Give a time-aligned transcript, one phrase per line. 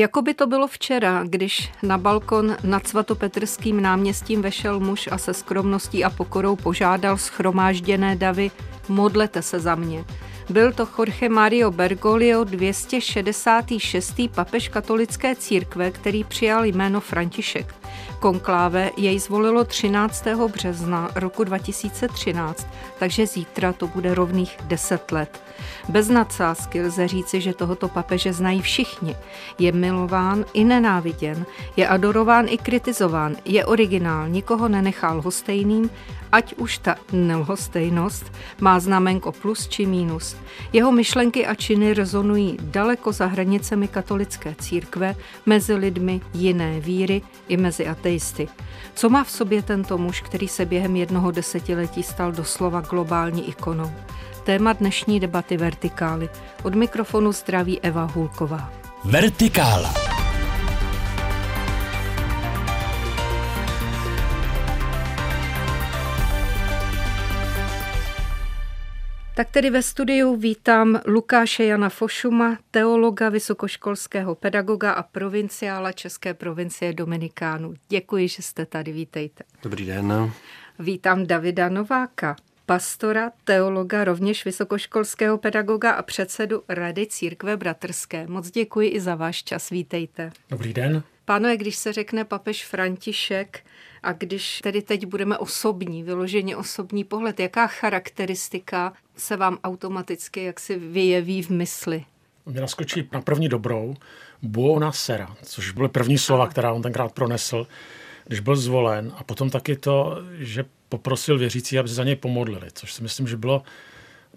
[0.00, 5.34] Jako by to bylo včera, když na balkon nad svatopetrským náměstím vešel muž a se
[5.34, 8.50] skromností a pokorou požádal schromážděné davy,
[8.88, 10.04] modlete se za mě.
[10.50, 14.14] Byl to Jorge Mario Bergoglio, 266.
[14.34, 17.79] papež katolické církve, který přijal jméno František.
[18.18, 20.26] Konkláve jej zvolilo 13.
[20.52, 22.66] března roku 2013,
[22.98, 25.42] takže zítra to bude rovných 10 let.
[25.88, 29.16] Bez nadsázky lze říci, že tohoto papeže znají všichni.
[29.58, 35.90] Je milován i nenáviděn, je adorován i kritizován, je originál, nikoho nenechal hostejným,
[36.32, 40.36] ať už ta nelhostejnost má znamenko plus či mínus.
[40.72, 47.56] Jeho myšlenky a činy rezonují daleko za hranicemi katolické církve, mezi lidmi jiné víry i
[47.56, 48.48] mezi ateisty.
[48.94, 53.92] Co má v sobě tento muž, který se během jednoho desetiletí stal doslova globální ikonou?
[54.44, 56.28] Téma dnešní debaty Vertikály.
[56.62, 58.72] Od mikrofonu zdraví Eva Hulková.
[59.04, 60.09] Vertikála.
[69.40, 76.92] Tak tedy ve studiu vítám Lukáše Jana Fošuma, teologa, vysokoškolského pedagoga a provinciála České provincie
[76.92, 77.74] Dominikánu.
[77.88, 79.44] Děkuji, že jste tady, vítejte.
[79.62, 80.32] Dobrý den.
[80.78, 82.36] Vítám Davida Nováka,
[82.70, 88.26] pastora, teologa, rovněž vysokoškolského pedagoga a předsedu Rady Církve Bratrské.
[88.26, 90.32] Moc děkuji i za váš čas, vítejte.
[90.50, 91.02] Dobrý den.
[91.24, 93.60] Pánové, když se řekne papež František
[94.02, 100.78] a když tedy teď budeme osobní, vyloženě osobní pohled, jaká charakteristika se vám automaticky jaksi
[100.78, 102.04] vyjeví v mysli?
[102.46, 103.94] Mě naskočí na první dobrou
[104.42, 107.66] buona sera, což byly první slova, která on tenkrát pronesl,
[108.26, 109.12] když byl zvolen.
[109.16, 113.28] A potom taky to, že poprosil věřící, aby se za něj pomodlili, což si myslím,
[113.28, 113.62] že bylo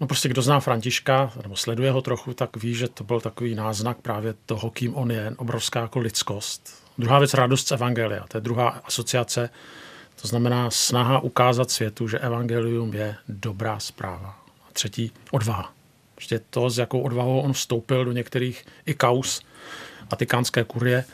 [0.00, 3.54] No prostě kdo zná Františka, nebo sleduje ho trochu, tak ví, že to byl takový
[3.54, 6.84] náznak právě toho, kým on je, obrovská jako lidskost.
[6.98, 9.50] Druhá věc, radost z Evangelia, to je druhá asociace,
[10.22, 14.38] to znamená snaha ukázat světu, že Evangelium je dobrá zpráva.
[14.68, 15.72] A třetí, odvaha.
[16.14, 19.42] Prostě to, s jakou odvahou on vstoupil do některých i kaus
[20.10, 21.04] vatikánské kurie,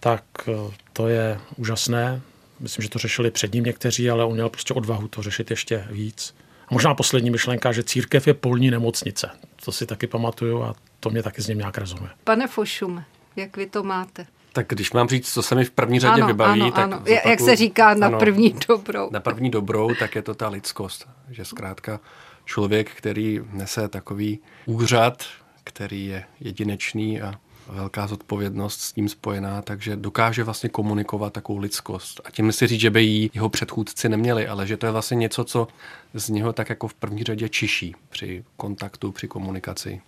[0.00, 2.20] tak eh, to je úžasné.
[2.60, 5.86] Myslím, že to řešili před ním někteří, ale on měl prostě odvahu to řešit ještě
[5.90, 6.34] víc.
[6.68, 9.30] A možná poslední myšlenka, že církev je polní nemocnice.
[9.64, 12.10] To si taky pamatuju a to mě taky z něm nějak rezonuje.
[12.24, 13.02] Pane Fošum,
[13.36, 14.26] jak vy to máte?
[14.52, 16.96] Tak když mám říct, co se mi v první řadě ano, vybaví, ano, tak ano.
[16.96, 19.08] Zopakuju, jak se říká na ano, první dobrou.
[19.12, 21.08] Na první dobrou, tak je to ta lidskost.
[21.30, 22.00] Že zkrátka
[22.44, 25.24] člověk, který nese takový úřad,
[25.64, 27.34] který je jedinečný a
[27.68, 32.20] velká zodpovědnost s tím spojená, takže dokáže vlastně komunikovat takovou lidskost.
[32.24, 35.14] A tím si říct, že by jí jeho předchůdci neměli, ale že to je vlastně
[35.14, 35.68] něco, co
[36.14, 40.00] z něho tak jako v první řadě čiší při kontaktu, při komunikaci.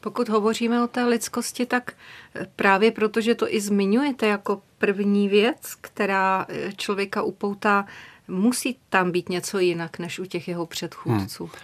[0.00, 1.92] Pokud hovoříme o té lidskosti, tak
[2.56, 6.46] právě protože to i zmiňujete jako první věc, která
[6.76, 7.86] člověka upoutá,
[8.28, 11.44] musí tam být něco jinak než u těch jeho předchůdců.
[11.44, 11.54] Hmm.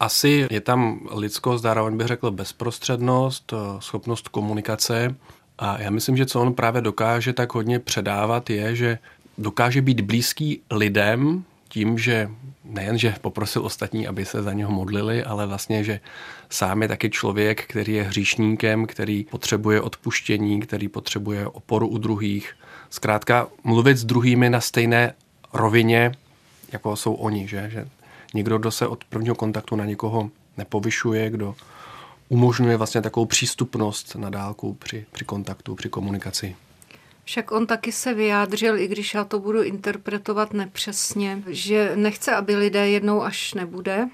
[0.00, 5.16] Asi je tam lidskost, zároveň bych řekl bezprostřednost, eh, schopnost komunikace.
[5.58, 8.98] A já myslím, že co on právě dokáže tak hodně předávat, je, že
[9.38, 12.30] dokáže být blízký lidem tím, že
[12.64, 16.00] nejen, že poprosil ostatní, aby se za něho modlili, ale vlastně, že
[16.50, 22.56] sám je taky člověk, který je hříšníkem, který potřebuje odpuštění, který potřebuje oporu u druhých.
[22.90, 25.14] Zkrátka mluvit s druhými na stejné
[25.52, 26.12] rovině,
[26.72, 27.70] jako jsou oni, že?
[27.72, 27.88] že
[28.34, 31.54] někdo, kdo se od prvního kontaktu na někoho nepovyšuje, kdo
[32.28, 36.56] umožňuje vlastně takovou přístupnost na dálku při, při kontaktu, při komunikaci.
[37.24, 42.56] Však on taky se vyjádřil, i když já to budu interpretovat nepřesně, že nechce, aby
[42.56, 44.08] lidé jednou až nebude.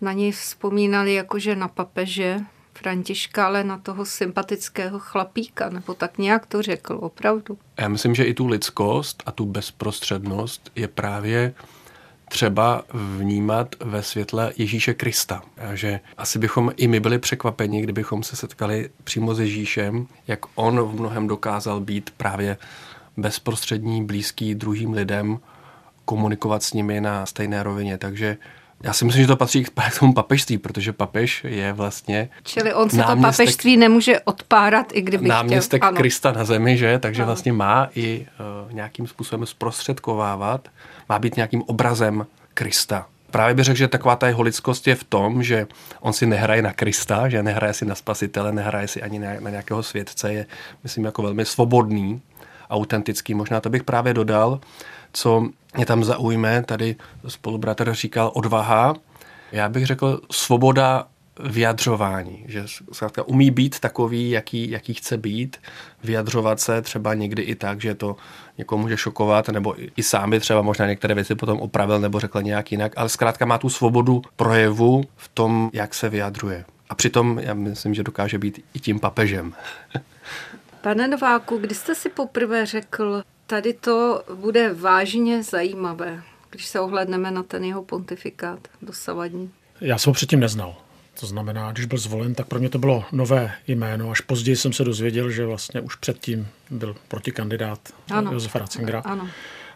[0.00, 2.40] Na něj vzpomínali jakože na papeže
[2.74, 7.58] Františka, ale na toho sympatického chlapíka, nebo tak nějak to řekl, opravdu.
[7.78, 11.54] Já myslím, že i tu lidskost a tu bezprostřednost je právě
[12.28, 15.42] třeba vnímat ve světle Ježíše Krista.
[15.70, 20.40] A že asi bychom i my byli překvapeni, kdybychom se setkali přímo s Ježíšem, jak
[20.54, 22.56] on v mnohem dokázal být právě
[23.16, 25.38] bezprostřední, blízký druhým lidem,
[26.04, 27.98] komunikovat s nimi na stejné rovině.
[27.98, 28.36] Takže
[28.82, 32.28] já si myslím, že to patří k tomu papežství, protože papež je vlastně.
[32.42, 35.96] Čili on se to papežství nemůže odpárat, i kdyby Náměstek chtěl.
[35.96, 36.98] Krista na zemi, že?
[36.98, 37.26] Takže ano.
[37.26, 38.26] vlastně má i
[38.66, 40.68] uh, nějakým způsobem zprostředkovávat,
[41.08, 43.06] má být nějakým obrazem Krista.
[43.30, 45.66] Právě bych řekl, že taková ta jeho lidskost je v tom, že
[46.00, 49.50] on si nehraje na Krista, že nehraje si na spasitele, nehraje si ani na, na
[49.50, 50.46] nějakého světce, je,
[50.82, 52.20] myslím, jako velmi svobodný,
[52.70, 53.34] autentický.
[53.34, 54.60] Možná to bych právě dodal,
[55.12, 56.96] co mě tam zaujme, tady
[57.28, 58.94] spolubratr říkal odvaha.
[59.52, 61.06] Já bych řekl svoboda
[61.40, 65.56] vyjadřování, že zkrátka umí být takový, jaký, jaký chce být,
[66.04, 68.16] vyjadřovat se třeba někdy i tak, že to
[68.58, 72.42] někoho může šokovat, nebo i sám by třeba možná některé věci potom opravil nebo řekl
[72.42, 76.64] nějak jinak, ale zkrátka má tu svobodu projevu v tom, jak se vyjadřuje.
[76.88, 79.52] A přitom já myslím, že dokáže být i tím papežem.
[80.80, 87.30] Pane Nováku, kdy jste si poprvé řekl, tady to bude vážně zajímavé, když se ohledneme
[87.30, 89.50] na ten jeho pontifikát dosavadní?
[89.80, 90.76] Já jsem ho předtím neznal.
[91.20, 94.10] To znamená, když byl zvolen, tak pro mě to bylo nové jméno.
[94.10, 97.78] Až později jsem se dozvěděl, že vlastně už předtím byl protikandidát
[98.10, 98.32] ano.
[98.32, 99.00] Josefa Ratzingera.
[99.00, 99.28] Ano.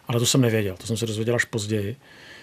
[0.07, 1.95] Ale to jsem nevěděl, to jsem se dozvěděl až později.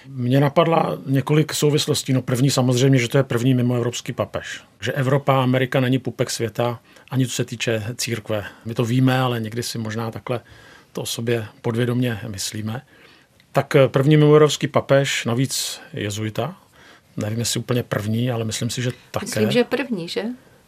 [0.06, 2.12] Mně napadla několik souvislostí.
[2.12, 4.60] No první samozřejmě, že to je první mimoevropský papež.
[4.81, 8.44] Že Evropa, Amerika není pupek světa, ani co se týče církve.
[8.64, 10.40] My to víme, ale někdy si možná takhle
[10.98, 12.82] to o sobě podvědomě myslíme.
[13.52, 16.56] Tak první mimoevropský papež, navíc jezuita,
[17.16, 19.26] nevím, jestli úplně první, ale myslím si, že také.
[19.26, 20.24] Myslím, že první, že?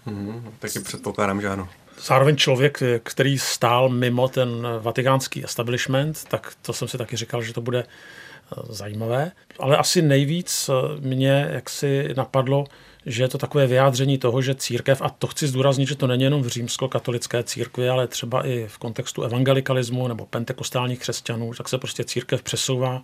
[0.07, 1.69] Hmm, taky předpokládám, že ano.
[1.99, 7.53] Zároveň člověk, který stál mimo ten vatikánský establishment, tak to jsem si taky říkal, že
[7.53, 9.33] to bude eh, zajímavé.
[9.59, 12.65] Ale asi nejvíc eh, mě jaksi napadlo,
[13.07, 16.23] že je to takové vyjádření toho, že církev, a to chci zdůraznit, že to není
[16.23, 21.79] jenom v římsko-katolické církvi, ale třeba i v kontextu evangelikalismu nebo pentekostálních křesťanů, tak se
[21.79, 23.03] prostě církev přesouvá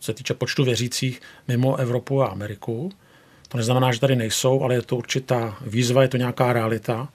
[0.00, 2.92] se týče počtu věřících mimo Evropu a Ameriku.
[3.48, 7.08] To neznamená, že tady nejsou, ale je to určitá výzva, je to nějaká realita.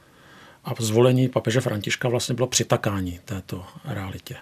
[0.68, 4.36] A zvolení papeže Františka vlastně bylo přitakání této realitě.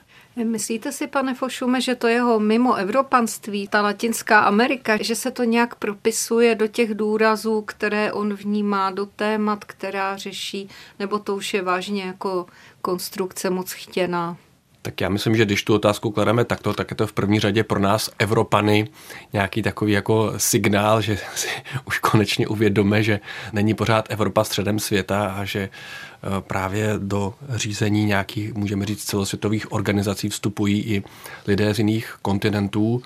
[0.44, 5.44] Myslíte si, pane Fošume, že to jeho mimo evropanství, ta Latinská Amerika, že se to
[5.44, 10.69] nějak propisuje do těch důrazů, které on vnímá, do témat, která řeší,
[11.00, 12.45] nebo to už je vážně jako
[12.81, 14.38] konstrukce moc chtěná?
[14.86, 17.64] Tak já myslím, že když tu otázku klademe takto, tak je to v první řadě
[17.64, 18.88] pro nás Evropany
[19.34, 21.48] nějaký takový jako signál, že si
[21.86, 23.20] už konečně uvědomíme, že
[23.54, 29.72] není pořád Evropa středem světa a že eh, právě do řízení nějakých, můžeme říct, celosvětových
[29.72, 31.04] organizací vstupují i
[31.48, 33.04] lidé z jiných kontinentů.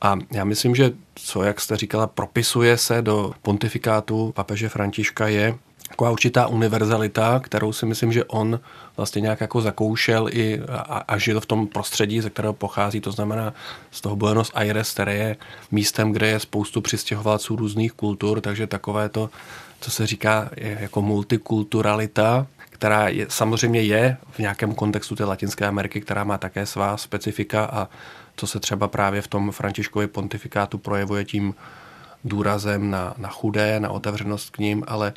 [0.00, 5.54] A já myslím, že co, jak jste říkala, propisuje se do pontifikátu papeže Františka je
[6.00, 8.60] taková určitá univerzalita, kterou si myslím, že on
[8.96, 13.12] vlastně nějak jako zakoušel i a, a žil v tom prostředí, ze kterého pochází, to
[13.12, 13.52] znamená
[13.90, 15.36] z toho Buenos Aires, které je
[15.70, 19.30] místem, kde je spoustu přistěhovalců různých kultur, takže takové to,
[19.80, 26.00] co se říká jako multikulturalita, která je, samozřejmě je v nějakém kontextu té Latinské Ameriky,
[26.00, 27.88] která má také svá specifika a
[28.36, 31.54] co se třeba právě v tom Františkově pontifikátu projevuje tím
[32.24, 35.12] důrazem na, na chudé, na otevřenost k ním, ale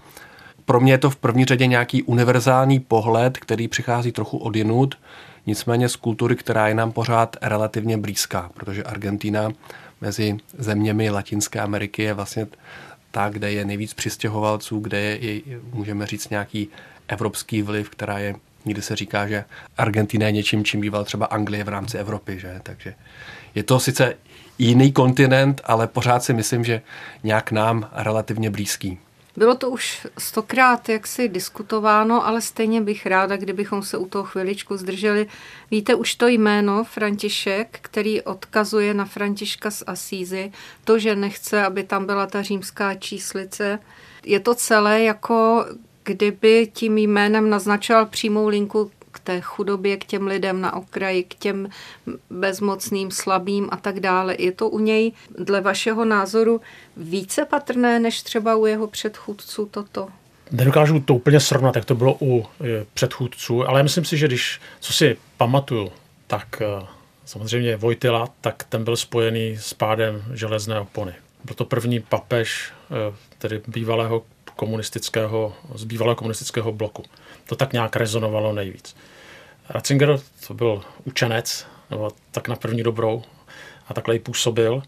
[0.65, 4.97] pro mě je to v první řadě nějaký univerzální pohled, který přichází trochu odinut,
[5.45, 9.51] nicméně z kultury, která je nám pořád relativně blízká, protože Argentina
[10.01, 12.47] mezi zeměmi Latinské Ameriky je vlastně
[13.11, 16.69] ta, kde je nejvíc přistěhovalců, kde je, je můžeme říct, nějaký
[17.07, 19.45] evropský vliv, která je, někdy se říká, že
[19.77, 22.59] Argentina je něčím, čím býval třeba Anglie v rámci Evropy, že?
[22.63, 22.93] takže
[23.55, 24.15] je to sice
[24.57, 26.81] jiný kontinent, ale pořád si myslím, že
[27.23, 28.99] nějak nám relativně blízký.
[29.37, 34.77] Bylo to už stokrát jaksi diskutováno, ale stejně bych ráda, kdybychom se u toho chviličku
[34.77, 35.27] zdrželi.
[35.71, 40.51] Víte, už to jméno František, který odkazuje na Františka z Asízy,
[40.83, 43.79] to, že nechce, aby tam byla ta římská číslice,
[44.25, 45.65] je to celé jako
[46.03, 51.35] kdyby tím jménem naznačoval přímou linku k té chudobě, k těm lidem na okraji, k
[51.35, 51.69] těm
[52.29, 54.35] bezmocným, slabým a tak dále.
[54.39, 56.61] Je to u něj dle vašeho názoru
[56.97, 60.07] více patrné než třeba u jeho předchůdců toto?
[60.51, 64.61] Nedokážu to úplně srovnat, jak to bylo u e, předchůdců, ale myslím si, že když,
[64.79, 65.91] co si pamatuju,
[66.27, 66.85] tak e,
[67.25, 71.13] samozřejmě Vojtila, tak ten byl spojený s pádem železné opony.
[71.43, 74.23] Byl to první papež, e, tedy bývalého
[74.55, 77.03] komunistického, z bývalého komunistického bloku.
[77.45, 78.95] To tak nějak rezonovalo nejvíc.
[79.69, 83.23] Ratzinger to byl učenec, nebo tak na první dobrou,
[83.87, 84.83] a takhle i působil.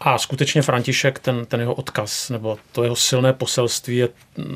[0.00, 4.08] A skutečně František, ten, ten jeho odkaz, nebo to jeho silné poselství je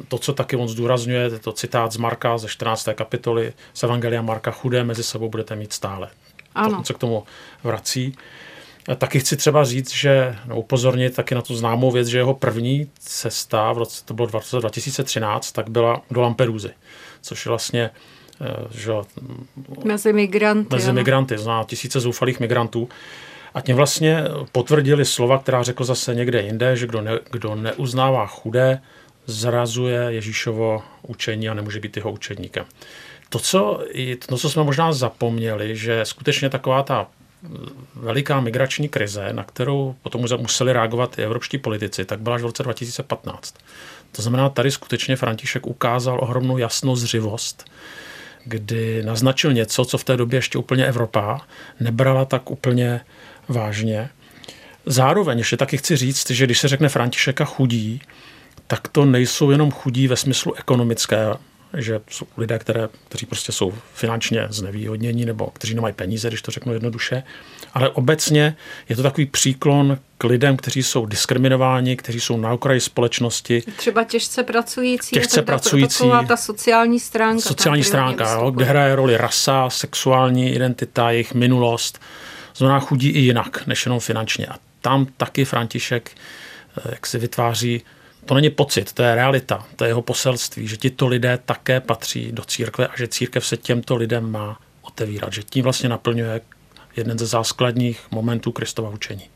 [0.08, 2.88] to, co taky on zdůrazňuje, je to citát z Marka ze 14.
[2.94, 6.10] kapitoly z Evangelia Marka, chudé mezi sebou budete mít stále.
[6.54, 6.78] Ano.
[6.78, 7.24] To, se k tomu
[7.64, 8.16] vrací.
[8.16, 8.18] A
[8.96, 12.90] taky chci třeba říct, že no, upozornit taky na tu známou věc, že jeho první
[12.98, 14.28] cesta, v roce, to bylo
[14.60, 16.70] 2013, tak byla do Lampedusy,
[17.22, 17.90] což je vlastně
[18.40, 18.92] eh, že,
[19.84, 20.74] mezi migranty.
[20.76, 22.88] Mezi migranty, zná tisíce zoufalých migrantů.
[23.54, 28.26] A tím vlastně potvrdili slova, která řekl zase někde jinde, že kdo, ne, kdo neuznává
[28.26, 28.80] chudé,
[29.26, 32.64] zrazuje Ježíšovo učení a nemůže být jeho učedníkem.
[33.28, 33.84] To co,
[34.28, 37.06] to, co jsme možná zapomněli, že skutečně taková ta
[37.94, 42.44] veliká migrační krize, na kterou potom museli reagovat i evropští politici, tak byla až v
[42.44, 43.54] roce 2015.
[44.12, 47.70] To znamená, tady skutečně František ukázal ohromnou jasnozřivost,
[48.44, 51.40] kdy naznačil něco, co v té době ještě úplně Evropa
[51.80, 53.00] nebrala tak úplně
[53.48, 54.10] vážně.
[54.86, 58.00] Zároveň ještě taky chci říct, že když se řekne Františeka chudí,
[58.66, 61.26] tak to nejsou jenom chudí ve smyslu ekonomické,
[61.76, 66.50] že jsou lidé, které, kteří prostě jsou finančně znevýhodnění nebo kteří nemají peníze, když to
[66.50, 67.22] řeknu jednoduše,
[67.74, 68.56] ale obecně
[68.88, 73.62] je to takový příklon k lidem, kteří jsou diskriminováni, kteří jsou na okraji společnosti.
[73.76, 75.10] Třeba těžce pracující.
[75.10, 75.98] Těžce pracující.
[75.98, 77.40] Taková ta sociální stránka.
[77.40, 82.00] Sociální stránka, jo, kde hraje roli rasa, sexuální identita, jejich minulost.
[82.56, 84.46] Znamená chudí i jinak, než jenom finančně.
[84.46, 87.82] A tam taky František eh, jak si vytváří
[88.24, 92.32] to není pocit, to je realita, to je jeho poselství, že tito lidé také patří
[92.32, 96.40] do církve a že církev se těmto lidem má otevírat, že tím vlastně naplňuje
[96.96, 99.28] jeden ze základních momentů Kristova učení.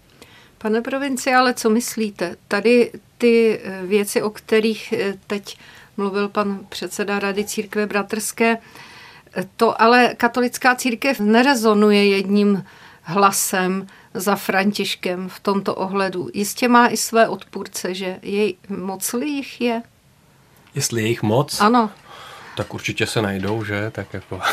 [0.58, 2.36] Pane provinci, ale co myslíte?
[2.48, 5.58] Tady ty eh, věci, o kterých eh, teď
[5.96, 8.56] mluvil pan předseda Rady církve bratrské,
[9.36, 12.64] eh, to ale katolická církev nerezonuje jedním
[13.02, 16.28] hlasem za Františkem v tomto ohledu.
[16.34, 19.82] Jistě má i své odpůrce, že jej moc jich je?
[20.74, 21.60] Jestli je jich moc?
[21.60, 21.90] Ano.
[22.56, 23.90] Tak určitě se najdou, že?
[23.90, 24.40] Tak jako...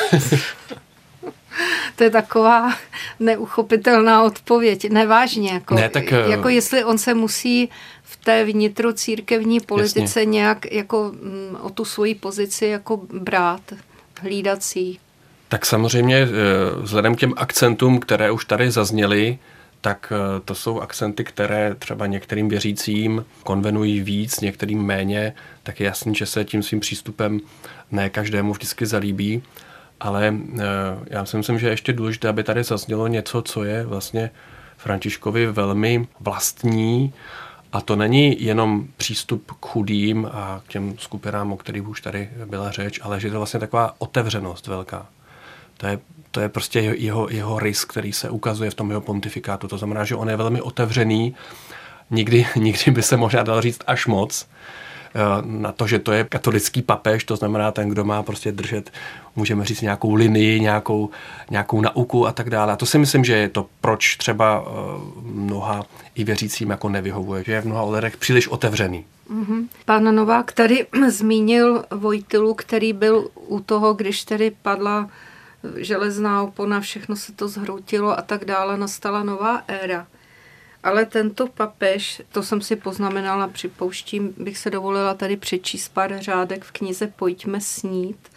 [1.96, 2.74] to je taková
[3.20, 4.90] neuchopitelná odpověď.
[4.90, 5.52] Nevážně.
[5.52, 7.70] Jako, ne, tak, jako jestli on se musí
[8.04, 10.26] v té vnitro církevní politice jasně.
[10.26, 13.62] nějak jako mm, o tu svoji pozici jako brát,
[14.22, 15.00] hlídací.
[15.56, 16.28] Tak samozřejmě eh,
[16.82, 19.40] vzhledem k těm akcentům, které už tady zazněly,
[19.82, 25.34] tak eh, to jsou akcenty, které třeba některým věřícím konvenují víc, některým méně,
[25.64, 27.40] tak je jasný, že se tím svým přístupem
[27.92, 29.44] ne každému vždycky zalíbí,
[30.00, 30.64] ale eh,
[31.08, 34.32] já si myslím, že je ještě důležité, aby tady zaznělo něco, co je vlastně
[34.78, 37.14] Františkovi velmi vlastní,
[37.74, 42.30] a to není jenom přístup k chudým a k těm skupinám, o kterých už tady
[42.46, 45.08] byla řeč, ale že je to vlastně taková otevřenost velká.
[45.78, 46.00] To je,
[46.32, 49.68] to je prostě jeho, jeho rys, který se ukazuje v tom jeho pontifikátu.
[49.68, 51.36] To znamená, že on je velmi otevřený,
[52.12, 54.48] nikdy, nikdy by se možná dal říct až moc,
[55.16, 58.92] eh, na to, že to je katolický papež, to znamená ten, kdo má prostě držet,
[59.36, 61.10] můžeme říct, nějakou linii, nějakou,
[61.50, 62.74] nějakou nauku a tak dále.
[62.74, 64.72] A to si myslím, že je to, proč třeba eh,
[65.22, 69.06] mnoha i věřícím jako nevyhovuje, že je v mnoha ohledech příliš otevřený.
[69.32, 69.68] Mm-hmm.
[69.86, 75.10] Pán Novák tady zmínil Vojtilu, který byl u toho, když tady padla
[75.76, 80.08] železná opona, všechno se to zhroutilo a tak dále, nastala nová éra.
[80.84, 86.64] Ale tento papež, to jsem si poznamenala, připouštím, bych se dovolila tady přečíst pár řádek
[86.64, 88.30] v knize Pojďme snít,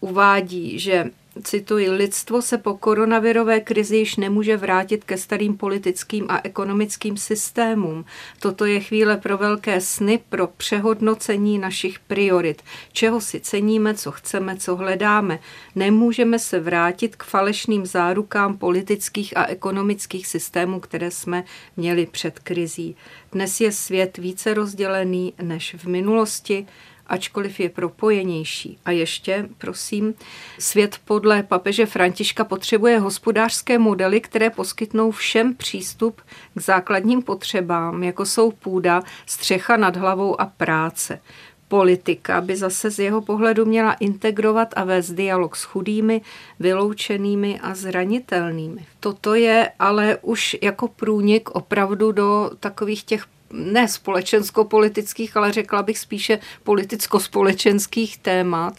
[0.00, 1.10] uvádí, že
[1.42, 8.04] cituji, lidstvo se po koronavirové krizi již nemůže vrátit ke starým politickým a ekonomickým systémům.
[8.40, 12.62] Toto je chvíle pro velké sny, pro přehodnocení našich priorit.
[12.92, 15.38] Čeho si ceníme, co chceme, co hledáme.
[15.74, 21.44] Nemůžeme se vrátit k falešným zárukám politických a ekonomických systémů, které jsme
[21.76, 22.96] měli před krizí.
[23.32, 26.66] Dnes je svět více rozdělený než v minulosti
[27.08, 28.78] ačkoliv je propojenější.
[28.84, 30.14] A ještě, prosím,
[30.58, 36.20] svět podle papeže Františka potřebuje hospodářské modely, které poskytnou všem přístup
[36.54, 41.20] k základním potřebám, jako jsou půda, střecha nad hlavou a práce.
[41.68, 46.20] Politika by zase z jeho pohledu měla integrovat a vést dialog s chudými,
[46.60, 48.86] vyloučenými a zranitelnými.
[49.00, 55.98] Toto je ale už jako průnik opravdu do takových těch ne společensko-politických, ale řekla bych
[55.98, 58.74] spíše politicko-společenských témat.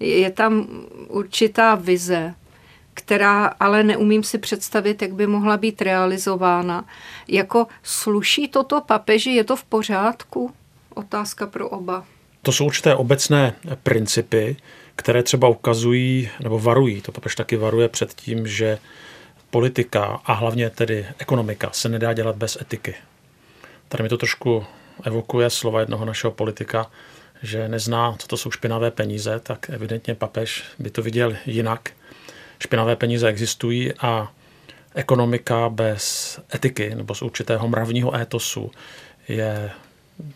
[0.00, 0.66] Je tam
[1.08, 2.34] určitá vize,
[2.94, 6.84] která ale neumím si představit, jak by mohla být realizována.
[7.28, 10.50] Jako sluší toto papeži, je to v pořádku?
[10.94, 12.04] Otázka pro oba.
[12.42, 14.56] To jsou určité obecné principy,
[14.96, 17.00] které třeba ukazují nebo varují.
[17.00, 18.78] To papež taky varuje před tím, že
[19.50, 22.94] politika a hlavně tedy ekonomika se nedá dělat bez etiky.
[23.88, 24.64] Tady mi to trošku
[25.04, 26.90] evokuje slova jednoho našeho politika,
[27.42, 31.90] že nezná, co to jsou špinavé peníze, tak evidentně papež by to viděl jinak.
[32.58, 34.32] Špinavé peníze existují a
[34.94, 38.70] ekonomika bez etiky nebo z určitého mravního étosu
[39.28, 39.70] je,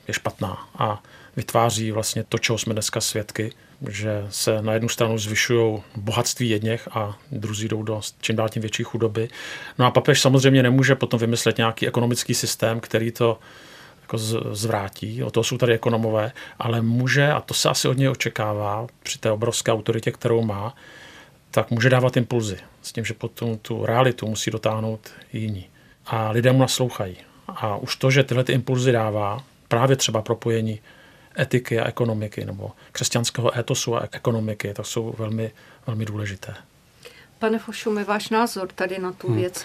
[0.09, 1.03] je špatná a
[1.37, 3.53] vytváří vlastně to, čeho jsme dneska svědky,
[3.89, 8.63] že se na jednu stranu zvyšují bohatství jedněch a druzí jdou do čím dál tím
[8.63, 9.29] větší chudoby.
[9.79, 13.39] No a papež samozřejmě nemůže potom vymyslet nějaký ekonomický systém, který to
[14.03, 14.19] jako
[14.55, 18.87] zvrátí, o to jsou tady ekonomové, ale může, a to se asi od něj očekává
[19.03, 20.75] při té obrovské autoritě, kterou má,
[21.51, 25.67] tak může dávat impulzy s tím, že potom tu realitu musí dotáhnout jiní.
[26.07, 27.17] A lidé mu naslouchají.
[27.49, 30.81] A už to, že tyhle ty impulzy dává, právě třeba propojení
[31.39, 35.51] etiky a ekonomiky nebo křesťanského etosu a ekonomiky, to jsou velmi,
[35.87, 36.55] velmi důležité.
[37.39, 39.37] Pane Fošume, váš názor tady na tu hmm.
[39.37, 39.65] věc?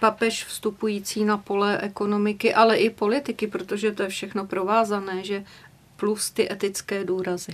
[0.00, 5.44] Papež vstupující na pole ekonomiky, ale i politiky, protože to je všechno provázané, že
[5.96, 7.52] plus ty etické důrazy.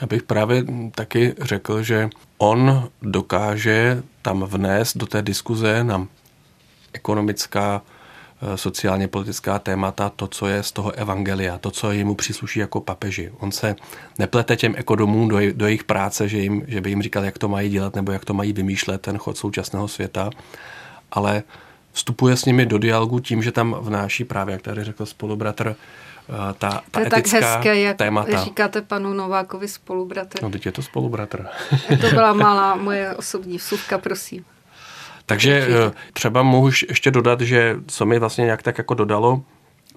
[0.00, 6.08] Já bych právě taky řekl, že on dokáže tam vnést do té diskuze na
[6.92, 7.82] ekonomická,
[8.54, 13.32] sociálně politická témata to, co je z toho evangelia, to, co jemu přísluší jako papeži.
[13.38, 13.76] On se
[14.18, 17.48] neplete těm ekonomům do, do jejich práce, že, jim, že by jim říkal, jak to
[17.48, 20.30] mají dělat nebo jak to mají vymýšlet, ten chod současného světa,
[21.12, 21.42] ale
[21.92, 25.76] vstupuje s nimi do dialogu tím, že tam vnáší právě, jak tady řekl spolubratr,
[26.28, 28.44] Eh, ta, ta to je tak hezké, jak témata.
[28.44, 30.42] říkáte panu Novákovi spolubratr.
[30.42, 31.46] No, teď je to spolubratr.
[32.00, 34.44] to byla malá moje osobní vsuvka, prosím.
[35.26, 35.78] Takže Určitě.
[35.86, 39.42] Eh, třeba mohu ještě dodat, že co mi vlastně nějak tak jako dodalo,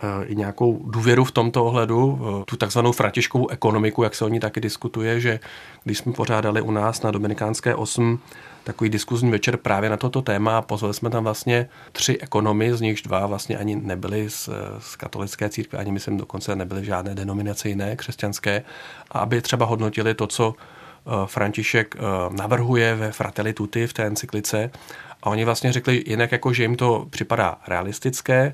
[0.02, 4.40] eh, i nějakou důvěru v tomto ohledu, tu takzvanou františkovou ekonomiku, jak se o ní
[4.40, 5.40] taky diskutuje, že
[5.84, 8.20] když jsme pořádali u nás na Dominikánské 8
[8.68, 10.62] takový diskuzní večer právě na toto téma.
[10.62, 15.50] Pozvali jsme tam vlastně tři ekonomy, z nichž dva vlastně ani nebyli z, z katolické
[15.50, 18.64] církve, ani myslím dokonce nebyly žádné denominace jiné křesťanské,
[19.12, 24.04] a aby třeba hodnotili to, co eh, František eh, navrhuje ve Fratelli Tutti v té
[24.04, 24.72] encyklice.
[25.24, 28.54] A oni vlastně řekli jinak, jako že jim to připadá realistické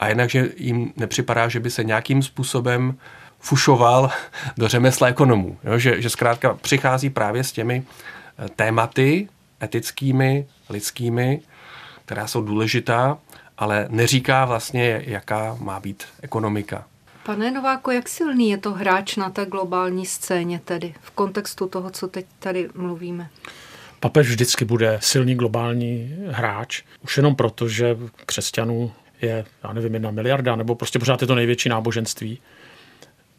[0.00, 2.98] a jinak, že jim nepřipadá, že by se nějakým způsobem
[3.40, 4.10] fušoval
[4.56, 5.58] do řemesla ekonomů.
[5.64, 5.78] Jo?
[5.78, 7.82] Že, že zkrátka přichází právě s těmi
[8.38, 9.28] eh, tématy,
[9.62, 11.40] etickými, lidskými,
[12.04, 13.18] která jsou důležitá,
[13.58, 16.84] ale neříká vlastně, jaká má být ekonomika.
[17.22, 21.90] Pane Nováko, jak silný je to hráč na té globální scéně tedy, v kontextu toho,
[21.90, 23.28] co teď tady mluvíme?
[24.02, 30.10] Papež vždycky bude silný globální hráč, už jenom proto, že křesťanů je, já nevím, jedna
[30.10, 32.38] miliarda, nebo prostě pořád je to největší náboženství.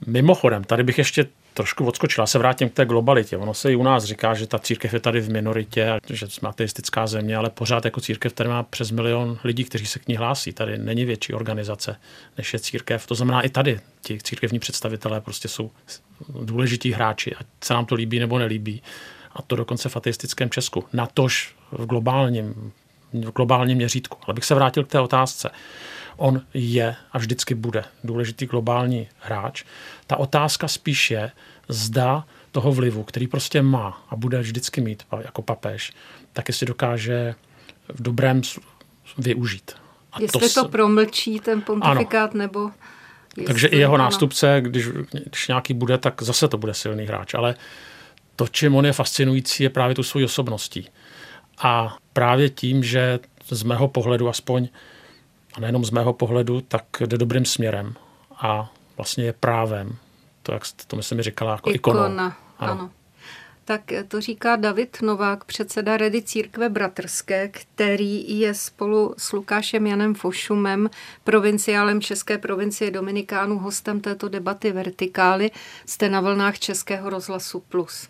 [0.08, 2.28] Mimochodem, tady bych ještě trošku odskočila.
[2.28, 3.38] Se vrátím k té globalitě.
[3.38, 6.50] Ono se i u nás říká, že ta církev je tady v minoritě, že jsme
[6.50, 10.16] ateistická země, ale pořád jako církev tady má přes milion lidí, kteří se k ní
[10.16, 10.54] hlásí.
[10.54, 11.96] Tady není větší organizace,
[12.38, 13.08] než je církev.
[13.08, 15.72] To znamená, i tady ti církevní představitelé prostě jsou
[16.42, 18.82] důležití hráči, ať se nám to líbí nebo nelíbí.
[19.34, 20.86] A to dokonce v ateistickém Česku.
[20.94, 22.72] Natož v globálním,
[23.14, 24.18] v globálním měřítku.
[24.28, 25.50] Ale bych se vrátil k té otázce
[26.18, 29.64] on je a vždycky bude důležitý globální hráč.
[30.08, 31.32] Ta otázka spíš je,
[31.70, 35.94] zda toho vlivu, který prostě má a bude vždycky mít jako papež,
[36.34, 37.36] tak jestli dokáže
[37.94, 38.42] v dobrém
[39.18, 39.72] využít.
[40.12, 42.40] A jestli to, to promlčí ten pontifikát, ano.
[42.40, 42.72] nebo...
[43.46, 44.88] Takže i jeho nástupce, když,
[45.30, 47.34] když nějaký bude, tak zase to bude silný hráč.
[47.34, 47.56] Ale
[48.36, 50.90] to, čím on je fascinující, je právě tu svou osobností.
[51.58, 53.20] A právě tím, že
[53.50, 54.68] z mého pohledu aspoň
[55.54, 57.96] a nejenom z mého pohledu, tak jde dobrým směrem
[58.38, 59.96] a vlastně je právem.
[60.44, 62.06] To, jak to myslím, říkala jako ikona.
[62.06, 62.38] ikona.
[62.60, 62.72] Ano.
[62.72, 62.90] ano.
[63.66, 70.16] Tak to říká David Novák, předseda Rady církve bratrské, který je spolu s Lukášem Janem
[70.16, 70.90] Fošumem,
[71.24, 75.52] provinciálem České provincie Dominikánů, hostem této debaty Vertikály.
[75.86, 78.10] Jste na vlnách Českého rozhlasu Plus.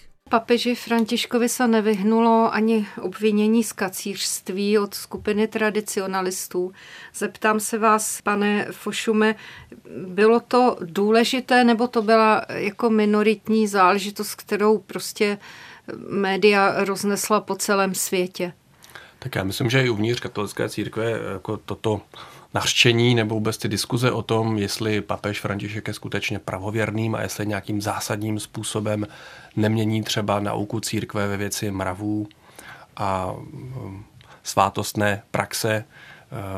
[0.31, 6.71] Papeži Františkovi se nevyhnulo ani obvinění z kacířství od skupiny tradicionalistů.
[7.15, 9.35] Zeptám se vás, pane Fošume,
[10.07, 15.37] bylo to důležité nebo to byla jako minoritní záležitost, kterou prostě
[16.09, 18.53] média roznesla po celém světě?
[19.19, 22.01] Tak já myslím, že i uvnitř katolické církve jako toto
[22.53, 27.47] nařčení nebo vůbec ty diskuze o tom, jestli papež František je skutečně pravověrným a jestli
[27.47, 29.07] nějakým zásadním způsobem
[29.55, 32.27] nemění třeba nauku církve ve věci mravů
[32.97, 34.05] a um,
[34.43, 35.83] svátostné praxe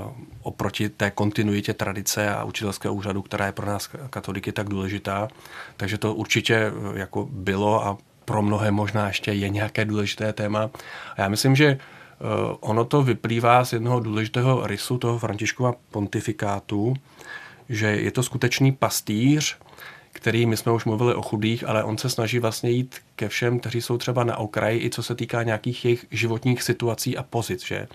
[0.05, 5.27] uh, oproti té kontinuitě tradice a učitelského úřadu, která je pro nás katoliky tak důležitá.
[5.77, 10.69] Takže to určitě uh, jako bylo a pro mnohé možná ještě je nějaké důležité téma.
[11.17, 11.77] A já myslím, že Eh,
[12.59, 16.93] ono to vyplývá z jednoho důležitého rysu toho Františkova pontifikátu,
[17.69, 19.57] že je to skutečný pastýř,
[20.11, 23.59] který, my jsme už mluvili o chudých, ale on se snaží vlastně jít ke všem,
[23.59, 27.65] kteří jsou třeba na okraji, i co se týká nějakých jejich životních situací a pozic.
[27.65, 27.87] Že?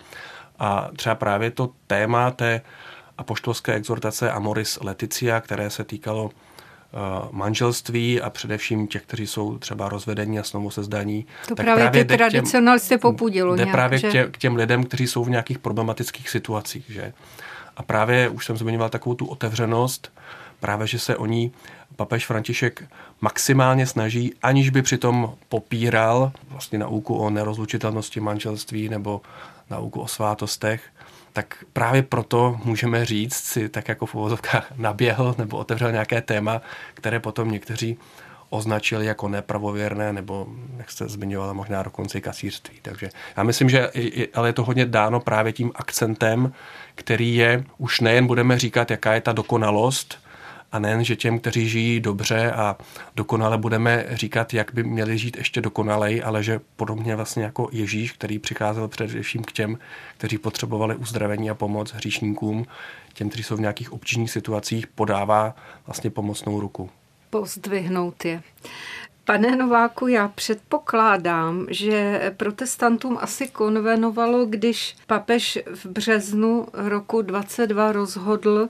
[0.58, 2.60] A třeba právě to téma té
[3.18, 6.30] apoštolské exhortace Amoris Leticia, které se týkalo
[7.30, 11.26] manželství a především těch, kteří jsou třeba rozvedení a znovu se zdaní.
[11.48, 14.08] To tak právě, právě ty tradicionalisty popudilo Jde nějak, právě že...
[14.08, 16.84] k, tě, k těm lidem, kteří jsou v nějakých problematických situacích.
[16.88, 17.12] Že?
[17.76, 20.12] A právě už jsem zmiňoval takovou tu otevřenost,
[20.60, 21.52] právě, že se o ní
[21.96, 22.84] papež František
[23.20, 29.20] maximálně snaží, aniž by přitom popíral vlastně nauku o nerozlučitelnosti manželství nebo
[29.70, 30.82] nauku o svátostech,
[31.38, 36.62] tak právě proto můžeme říct si, tak jako v uvozovkách naběhl nebo otevřel nějaké téma,
[36.94, 37.98] které potom někteří
[38.50, 40.46] označili jako nepravověrné, nebo,
[40.78, 42.78] jak jste zmiňovala, možná dokonce i kasířství.
[42.82, 43.90] Takže já myslím, že
[44.34, 46.52] ale je to hodně dáno právě tím akcentem,
[46.94, 50.18] který je, už nejen budeme říkat, jaká je ta dokonalost,
[50.72, 52.76] a nejen, že těm, kteří žijí dobře a
[53.16, 58.12] dokonale budeme říkat, jak by měli žít ještě dokonalej, ale že podobně vlastně jako Ježíš,
[58.12, 59.78] který přicházel především k těm,
[60.16, 62.66] kteří potřebovali uzdravení a pomoc hříšníkům,
[63.14, 65.54] těm, kteří jsou v nějakých obtížných situacích, podává
[65.86, 66.90] vlastně pomocnou ruku.
[67.30, 68.42] Pozdvihnout je.
[69.24, 78.68] Pane Nováku, já předpokládám, že protestantům asi konvenovalo, když papež v březnu roku 22 rozhodl,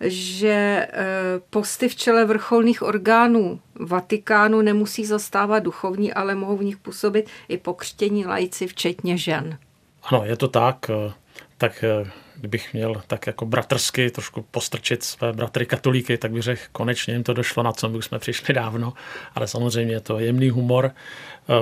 [0.00, 1.04] že eh,
[1.50, 7.58] posty v čele vrcholných orgánů Vatikánu nemusí zastávat duchovní, ale mohou v nich působit i
[7.58, 9.58] pokřtění lajci, včetně žen.
[10.02, 10.90] Ano, je to tak.
[10.90, 11.12] Eh,
[11.58, 16.62] tak eh, kdybych měl tak jako bratrsky trošku postrčit své bratry katolíky, tak bych řekl,
[16.72, 18.92] konečně jim to došlo, na co už jsme přišli dávno,
[19.34, 20.90] ale samozřejmě je to jemný humor.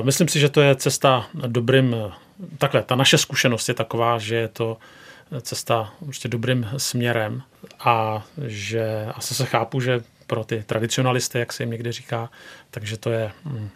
[0.02, 1.96] Myslím si, že to je cesta dobrým,
[2.58, 4.76] takhle, ta naše zkušenost je taková, že je to
[5.40, 7.42] cesta prostě dobrým směrem
[7.80, 12.30] a že asi se chápu, že pro ty tradicionalisty, jak se jim někdy říká,
[12.70, 13.68] takže to je hm,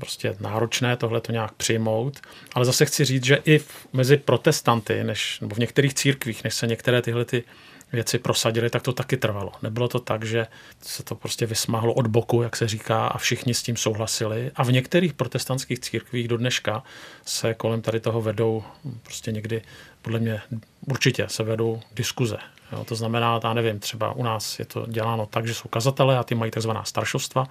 [0.00, 2.20] prostě náročné tohle to nějak přijmout.
[2.52, 6.54] Ale zase chci říct, že i v, mezi protestanty, než, nebo v některých církvích, než
[6.54, 7.44] se některé tyhle ty
[7.92, 9.52] věci prosadili, tak to taky trvalo.
[9.62, 10.46] Nebylo to tak, že
[10.82, 14.50] se to prostě vysmáhlo od boku, jak se říká, a všichni s tím souhlasili.
[14.56, 16.82] A v některých protestantských církvích do dneška
[17.26, 18.64] se kolem tady toho vedou
[19.02, 19.62] prostě někdy,
[20.02, 20.40] podle mě
[20.86, 22.38] určitě se vedou diskuze.
[22.72, 26.18] Jo, to znamená, já nevím, třeba u nás je to děláno tak, že jsou kazatelé
[26.18, 27.46] a ty mají takzvaná staršostva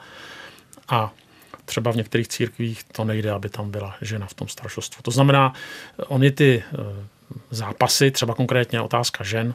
[0.87, 1.13] a
[1.69, 5.01] třeba v některých církvích to nejde, aby tam byla žena v tom staršostvu.
[5.01, 5.53] To znamená,
[6.07, 6.77] oni ty eh,
[7.51, 9.53] zápasy, třeba konkrétně otázka žen,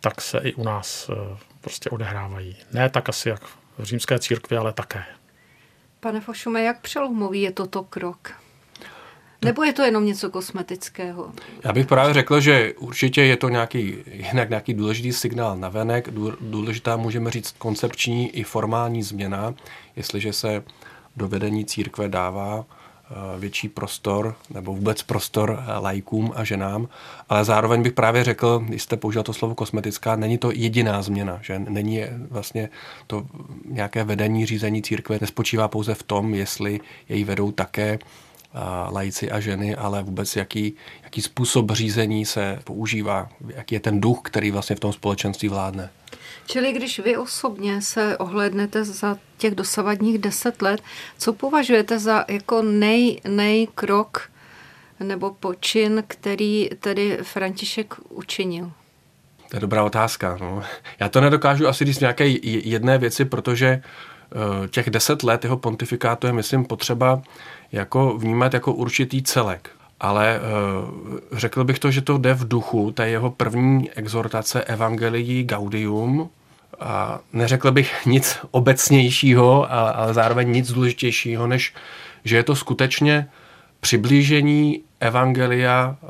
[0.00, 2.56] tak se i u nás eh, prostě odehrávají.
[2.72, 3.44] Ne tak asi jak
[3.78, 5.04] v římské církvi, ale také.
[6.00, 8.32] Pane Fošume, jak přelomový je toto krok?
[9.44, 11.32] Nebo je to jenom něco kosmetického?
[11.64, 16.10] Já bych právě řekl, že určitě je to nějaký, jinak nějaký důležitý signál na venek.
[16.40, 19.54] Důležitá můžeme říct koncepční i formální změna,
[19.96, 20.62] jestliže se
[21.16, 22.64] do vedení církve dává
[23.12, 26.88] Eh, větší prostor nebo vůbec prostor eh, lajkům a ženám,
[27.28, 31.38] ale zároveň bych právě řekl, když jste použil to slovo kosmetická, není to jediná změna,
[31.42, 32.68] že není vlastně
[33.06, 33.26] to
[33.64, 38.58] nějaké vedení, řízení církve nespočívá pouze v tom, jestli jej vedou také eh,
[38.90, 44.20] lajci a ženy, ale vůbec jaký, jaký způsob řízení se používá, jaký je ten duch,
[44.24, 45.90] který vlastně v tom společenství vládne.
[46.46, 50.82] Čili když vy osobně se ohlednete za těch dosavadních deset let,
[51.18, 54.30] co považujete za jako nej, krok
[55.00, 58.72] nebo počin, který tedy František učinil?
[59.50, 60.38] To je dobrá otázka.
[60.40, 60.62] No.
[61.00, 66.26] Já to nedokážu asi říct nějaké jedné věci, protože eh, těch deset let jeho pontifikátu
[66.26, 67.22] je, myslím, potřeba
[67.72, 69.70] jako vnímat jako určitý celek.
[70.02, 75.44] Ale uh, řekl bych to, že to jde v duchu té jeho první exhortace Evangelii
[75.44, 76.30] Gaudium,
[76.80, 81.74] a neřekl bych nic obecnějšího, ale, ale zároveň nic důležitějšího, než
[82.24, 83.28] že je to skutečně
[83.80, 86.06] přiblížení evangelia eh,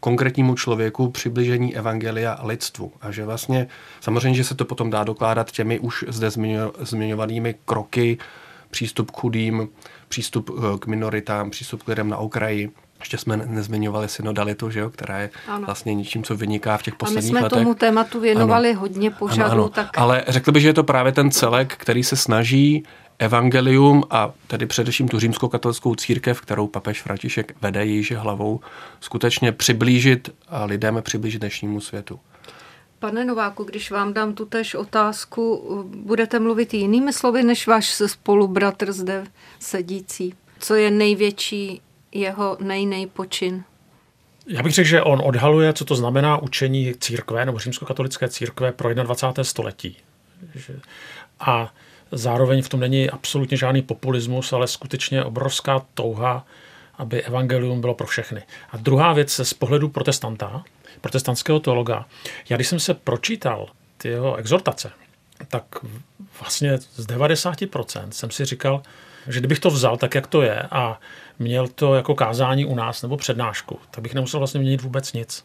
[0.00, 2.92] konkrétnímu člověku, přiblížení evangelia lidstvu.
[3.00, 3.66] A že vlastně,
[4.00, 6.30] samozřejmě, že se to potom dá dokládat těmi už zde
[6.80, 8.18] zmiňovanými kroky,
[8.70, 9.68] přístup k chudým,
[10.08, 12.70] přístup eh, k minoritám, přístup k lidem na okraji,
[13.02, 15.66] ještě jsme nezmiňovali synodalitu, že jo, která je ano.
[15.66, 17.42] vlastně něčím, co vyniká v těch posledních letech.
[17.42, 17.64] A my jsme letech.
[17.64, 18.80] tomu tématu věnovali ano.
[18.80, 19.50] hodně pořadů.
[19.50, 19.68] Ano, ano.
[19.68, 19.98] Tak...
[19.98, 22.84] Ale řekl bych, že je to právě ten celek, který se snaží
[23.18, 28.60] evangelium a tedy především tu římskou katolickou církev, kterou papež František vede jejíž hlavou,
[29.00, 32.20] skutečně přiblížit a lidem přiblížit dnešnímu světu.
[32.98, 35.62] Pane Nováku, když vám dám tu tež otázku,
[35.96, 39.24] budete mluvit jinými slovy než váš spolubratr zde
[39.58, 40.34] sedící?
[40.58, 41.80] Co je největší
[42.12, 43.64] jeho nej počin?
[44.46, 48.94] Já bych řekl, že on odhaluje, co to znamená učení církve nebo římskokatolické církve pro
[48.94, 49.44] 21.
[49.44, 49.96] století.
[51.40, 51.74] A
[52.12, 56.46] zároveň v tom není absolutně žádný populismus, ale skutečně obrovská touha,
[56.94, 58.42] aby evangelium bylo pro všechny.
[58.70, 60.64] A druhá věc z pohledu protestanta,
[61.00, 62.06] protestantského teologa,
[62.48, 64.92] já když jsem se pročítal ty jeho exhortace,
[65.48, 65.64] tak
[66.40, 68.82] vlastně z 90% jsem si říkal,
[69.28, 71.00] že kdybych to vzal tak, jak to je a
[71.42, 75.44] měl to jako kázání u nás nebo přednášku, tak bych nemusel vlastně měnit vůbec nic.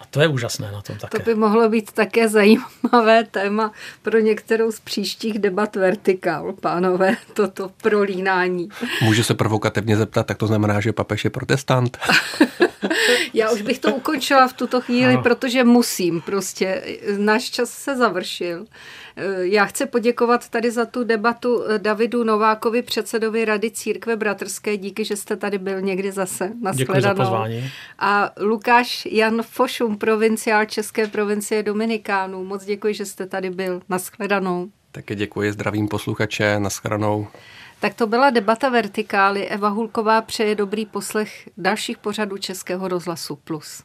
[0.00, 1.18] A to je úžasné na tom také.
[1.18, 3.72] To by mohlo být také zajímavé téma
[4.02, 8.68] pro některou z příštích debat vertikál, pánové, toto prolínání.
[9.02, 11.98] Můžu se provokativně zeptat, tak to znamená, že papež je protestant?
[13.34, 15.22] Já už bych to ukončila v tuto chvíli, no.
[15.22, 16.82] protože musím prostě.
[17.18, 18.66] Náš čas se završil.
[19.40, 24.76] Já chci poděkovat tady za tu debatu Davidu Novákovi, předsedovi Rady Církve Bratrské.
[24.76, 26.52] Díky, že jste tady byl někdy zase.
[26.74, 27.70] Děkuji za pozvání.
[27.98, 32.44] A Lukáš Jan Fošum, provinciál České provincie Dominikánů.
[32.44, 33.82] Moc děkuji, že jste tady byl.
[33.88, 34.68] Naschledanou.
[34.92, 37.26] Také děkuji, zdravím posluchače, naschledanou.
[37.80, 39.48] Tak to byla debata Vertikály.
[39.48, 43.82] Eva Hulková přeje dobrý poslech dalších pořadů Českého rozhlasu Plus.